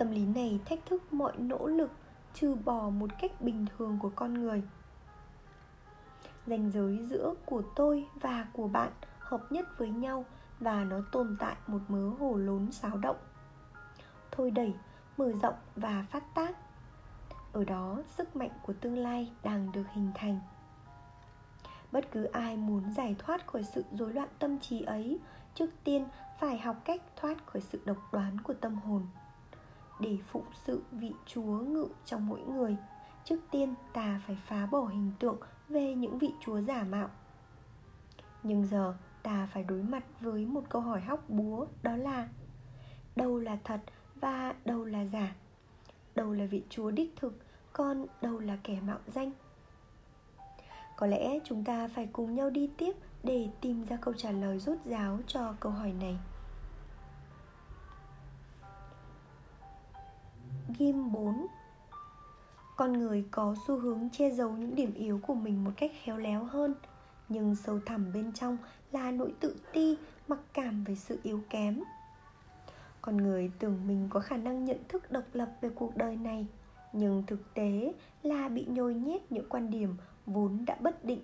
Tâm 0.00 0.10
lý 0.10 0.26
này 0.26 0.60
thách 0.64 0.86
thức 0.86 1.12
mọi 1.12 1.32
nỗ 1.38 1.66
lực 1.66 1.90
trừ 2.34 2.54
bỏ 2.54 2.90
một 2.90 3.10
cách 3.20 3.40
bình 3.40 3.66
thường 3.76 3.98
của 4.02 4.10
con 4.16 4.34
người. 4.34 4.62
Ranh 6.46 6.70
giới 6.70 6.98
giữa 7.10 7.34
của 7.44 7.62
tôi 7.76 8.06
và 8.20 8.46
của 8.52 8.68
bạn 8.68 8.92
hợp 9.18 9.52
nhất 9.52 9.78
với 9.78 9.90
nhau 9.90 10.24
và 10.60 10.84
nó 10.84 10.96
tồn 11.12 11.36
tại 11.40 11.56
một 11.66 11.78
mớ 11.88 12.08
hồ 12.08 12.36
lốn 12.36 12.72
xáo 12.72 12.96
động. 12.96 13.16
Thôi 14.30 14.50
đẩy, 14.50 14.74
mở 15.16 15.32
rộng 15.42 15.54
và 15.76 16.04
phát 16.10 16.34
tác 16.34 16.56
ở 17.52 17.64
đó, 17.64 18.02
sức 18.16 18.36
mạnh 18.36 18.50
của 18.62 18.72
tương 18.72 18.98
lai 18.98 19.32
đang 19.42 19.72
được 19.72 19.84
hình 19.92 20.10
thành. 20.14 20.40
Bất 21.92 22.10
cứ 22.10 22.24
ai 22.24 22.56
muốn 22.56 22.92
giải 22.94 23.16
thoát 23.18 23.46
khỏi 23.46 23.64
sự 23.74 23.84
rối 23.92 24.12
loạn 24.12 24.28
tâm 24.38 24.58
trí 24.58 24.82
ấy, 24.82 25.18
trước 25.54 25.70
tiên 25.84 26.04
phải 26.40 26.58
học 26.58 26.76
cách 26.84 27.02
thoát 27.16 27.46
khỏi 27.46 27.62
sự 27.62 27.80
độc 27.84 27.96
đoán 28.12 28.40
của 28.40 28.54
tâm 28.54 28.74
hồn. 28.74 29.06
Để 30.00 30.18
phụng 30.26 30.46
sự 30.66 30.82
vị 30.90 31.12
chúa 31.26 31.58
ngự 31.58 31.88
trong 32.04 32.26
mỗi 32.26 32.40
người, 32.40 32.76
trước 33.24 33.40
tiên 33.50 33.74
ta 33.92 34.20
phải 34.26 34.38
phá 34.46 34.66
bỏ 34.66 34.84
hình 34.84 35.12
tượng 35.18 35.38
về 35.68 35.94
những 35.94 36.18
vị 36.18 36.34
chúa 36.40 36.60
giả 36.60 36.84
mạo. 36.84 37.08
Nhưng 38.42 38.66
giờ, 38.66 38.94
ta 39.22 39.48
phải 39.52 39.62
đối 39.62 39.82
mặt 39.82 40.04
với 40.20 40.46
một 40.46 40.64
câu 40.68 40.82
hỏi 40.82 41.00
hóc 41.00 41.30
búa, 41.30 41.66
đó 41.82 41.96
là, 41.96 42.28
đâu 43.16 43.38
là 43.38 43.58
thật 43.64 43.80
và 44.14 44.54
đâu 44.64 44.84
là 44.84 45.04
giả? 45.04 45.34
Đâu 46.20 46.32
là 46.32 46.44
vị 46.44 46.62
chúa 46.70 46.90
đích 46.90 47.16
thực 47.16 47.32
còn 47.72 48.06
đâu 48.22 48.38
là 48.38 48.58
kẻ 48.64 48.80
mạo 48.80 48.98
danh. 49.06 49.32
Có 50.96 51.06
lẽ 51.06 51.38
chúng 51.44 51.64
ta 51.64 51.88
phải 51.94 52.08
cùng 52.12 52.34
nhau 52.34 52.50
đi 52.50 52.70
tiếp 52.76 52.92
để 53.22 53.48
tìm 53.60 53.84
ra 53.84 53.96
câu 53.96 54.14
trả 54.14 54.30
lời 54.30 54.58
rốt 54.58 54.78
ráo 54.84 55.18
cho 55.26 55.54
câu 55.60 55.72
hỏi 55.72 55.92
này. 56.00 56.18
Ghim 60.78 61.12
4 61.12 61.46
Con 62.76 62.92
người 62.92 63.24
có 63.30 63.54
xu 63.66 63.78
hướng 63.78 64.08
che 64.12 64.30
giấu 64.30 64.50
những 64.50 64.74
điểm 64.74 64.94
yếu 64.94 65.20
của 65.22 65.34
mình 65.34 65.64
một 65.64 65.70
cách 65.76 65.90
khéo 66.04 66.16
léo 66.16 66.44
hơn 66.44 66.74
Nhưng 67.28 67.56
sâu 67.56 67.80
thẳm 67.86 68.12
bên 68.12 68.32
trong 68.32 68.56
là 68.92 69.10
nỗi 69.10 69.34
tự 69.40 69.56
ti, 69.72 69.98
mặc 70.28 70.38
cảm 70.52 70.84
về 70.84 70.94
sự 70.94 71.18
yếu 71.22 71.40
kém 71.50 71.80
con 73.02 73.16
người 73.16 73.50
tưởng 73.58 73.86
mình 73.86 74.08
có 74.10 74.20
khả 74.20 74.36
năng 74.36 74.64
nhận 74.64 74.78
thức 74.88 75.12
độc 75.12 75.24
lập 75.32 75.48
về 75.60 75.70
cuộc 75.74 75.96
đời 75.96 76.16
này, 76.16 76.46
nhưng 76.92 77.22
thực 77.26 77.54
tế 77.54 77.94
là 78.22 78.48
bị 78.48 78.66
nhồi 78.68 78.94
nhét 78.94 79.32
những 79.32 79.48
quan 79.48 79.70
điểm 79.70 79.96
vốn 80.26 80.64
đã 80.66 80.76
bất 80.80 81.04
định. 81.04 81.22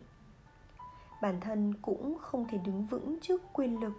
Bản 1.22 1.40
thân 1.40 1.74
cũng 1.82 2.18
không 2.20 2.46
thể 2.48 2.58
đứng 2.58 2.86
vững 2.86 3.18
trước 3.22 3.42
quyền 3.52 3.80
lực. 3.80 3.92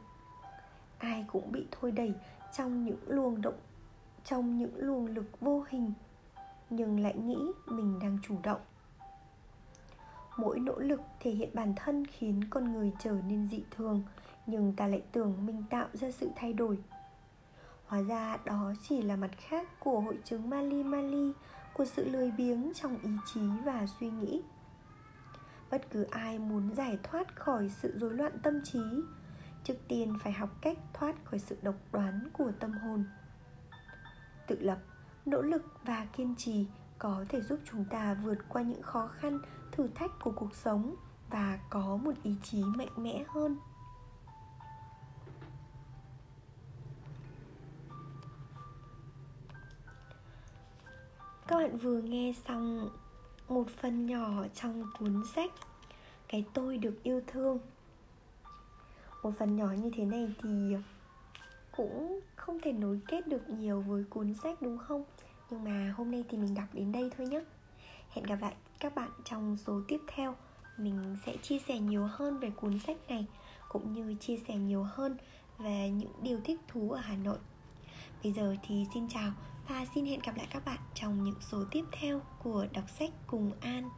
Ai 0.97 1.25
cũng 1.27 1.51
bị 1.51 1.67
thôi 1.71 1.91
đẩy 1.91 2.13
trong 2.57 2.83
những 2.85 2.99
luồng 3.07 3.41
động, 3.41 3.57
trong 4.23 4.57
những 4.57 4.75
luồng 4.75 5.05
lực 5.05 5.41
vô 5.41 5.65
hình, 5.69 5.93
nhưng 6.69 6.99
lại 6.99 7.15
nghĩ 7.17 7.51
mình 7.65 7.99
đang 7.99 8.17
chủ 8.23 8.35
động. 8.43 8.61
Mỗi 10.37 10.59
nỗ 10.59 10.79
lực 10.79 11.01
thể 11.19 11.31
hiện 11.31 11.49
bản 11.53 11.73
thân 11.75 12.05
khiến 12.07 12.41
con 12.49 12.73
người 12.73 12.91
trở 12.99 13.17
nên 13.27 13.47
dị 13.47 13.63
thường, 13.71 14.03
nhưng 14.45 14.73
ta 14.73 14.87
lại 14.87 15.01
tưởng 15.11 15.45
mình 15.45 15.63
tạo 15.69 15.87
ra 15.93 16.11
sự 16.11 16.29
thay 16.35 16.53
đổi. 16.53 16.77
Hóa 17.87 18.01
ra 18.01 18.37
đó 18.45 18.73
chỉ 18.81 19.01
là 19.01 19.15
mặt 19.15 19.31
khác 19.37 19.67
của 19.79 19.99
hội 19.99 20.19
chứng 20.23 20.49
Mali 20.49 20.83
Mali 20.83 21.31
Của 21.73 21.85
sự 21.85 22.09
lười 22.09 22.31
biếng 22.31 22.71
trong 22.75 22.97
ý 23.03 23.09
chí 23.25 23.41
và 23.65 23.85
suy 23.99 24.09
nghĩ. 24.09 24.41
Bất 25.71 25.81
cứ 25.91 26.03
ai 26.03 26.39
muốn 26.39 26.75
giải 26.75 26.97
thoát 27.03 27.35
khỏi 27.35 27.69
sự 27.69 27.93
rối 27.97 28.13
loạn 28.13 28.39
tâm 28.43 28.61
trí 28.63 28.79
Trước 29.63 29.77
tiên 29.87 30.17
phải 30.23 30.33
học 30.33 30.49
cách 30.61 30.77
thoát 30.93 31.15
khỏi 31.25 31.39
sự 31.39 31.57
độc 31.61 31.75
đoán 31.91 32.29
của 32.33 32.51
tâm 32.59 32.71
hồn. 32.71 33.05
Tự 34.47 34.59
lập, 34.59 34.77
nỗ 35.25 35.41
lực 35.41 35.63
và 35.83 36.07
kiên 36.13 36.35
trì 36.37 36.67
có 36.99 37.25
thể 37.29 37.41
giúp 37.41 37.59
chúng 37.71 37.85
ta 37.85 38.13
vượt 38.23 38.37
qua 38.49 38.61
những 38.61 38.81
khó 38.81 39.07
khăn, 39.07 39.39
thử 39.71 39.87
thách 39.95 40.11
của 40.19 40.31
cuộc 40.35 40.55
sống 40.55 40.95
và 41.29 41.59
có 41.69 41.97
một 41.97 42.13
ý 42.23 42.35
chí 42.43 42.63
mạnh 42.63 42.91
mẽ 42.97 43.23
hơn. 43.27 43.57
Các 51.47 51.57
bạn 51.57 51.77
vừa 51.77 52.01
nghe 52.01 52.33
xong 52.47 52.89
một 53.49 53.65
phần 53.81 54.05
nhỏ 54.05 54.45
trong 54.55 54.83
cuốn 54.99 55.23
sách 55.35 55.51
cái 56.27 56.45
tôi 56.53 56.77
được 56.77 57.03
yêu 57.03 57.21
thương. 57.27 57.59
Một 59.23 59.31
phần 59.39 59.55
nhỏ 59.55 59.67
như 59.71 59.91
thế 59.95 60.05
này 60.05 60.33
thì 60.41 60.75
cũng 61.77 62.19
không 62.35 62.59
thể 62.63 62.73
nối 62.73 62.99
kết 63.07 63.27
được 63.27 63.49
nhiều 63.49 63.81
với 63.81 64.03
cuốn 64.09 64.33
sách, 64.33 64.61
đúng 64.61 64.77
không? 64.77 65.03
Nhưng 65.49 65.63
mà 65.63 65.93
hôm 65.97 66.11
nay 66.11 66.23
thì 66.29 66.37
mình 66.37 66.55
đọc 66.55 66.65
đến 66.73 66.91
đây 66.91 67.11
thôi 67.17 67.27
nhé. 67.27 67.41
Hẹn 68.09 68.25
gặp 68.25 68.37
lại 68.41 68.55
các 68.79 68.95
bạn 68.95 69.09
trong 69.25 69.57
số 69.57 69.81
tiếp 69.87 69.99
theo. 70.07 70.35
Mình 70.77 71.17
sẽ 71.25 71.37
chia 71.37 71.59
sẻ 71.59 71.79
nhiều 71.79 72.07
hơn 72.11 72.39
về 72.39 72.49
cuốn 72.49 72.79
sách 72.79 72.97
này, 73.09 73.25
cũng 73.69 73.93
như 73.93 74.15
chia 74.19 74.37
sẻ 74.47 74.55
nhiều 74.55 74.83
hơn 74.83 75.17
về 75.57 75.89
những 75.89 76.13
điều 76.21 76.39
thích 76.43 76.59
thú 76.67 76.91
ở 76.91 76.99
hà 76.99 77.15
nội. 77.15 77.37
Bây 78.23 78.31
giờ 78.31 78.55
thì 78.63 78.85
xin 78.93 79.09
chào 79.09 79.31
và 79.69 79.85
xin 79.95 80.05
hẹn 80.05 80.19
gặp 80.25 80.37
lại 80.37 80.47
các 80.51 80.65
bạn 80.65 80.79
trong 80.93 81.23
những 81.23 81.41
số 81.41 81.63
tiếp 81.71 81.83
theo 81.91 82.21
của 82.43 82.67
đọc 82.73 82.89
sách 82.99 83.09
cùng 83.27 83.51
An. 83.61 83.89